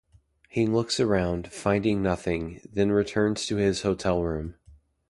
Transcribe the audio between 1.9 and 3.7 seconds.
nothing, then returns to